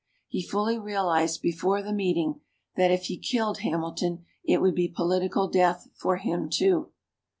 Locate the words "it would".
4.43-4.73